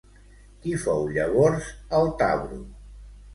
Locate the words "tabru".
2.23-2.59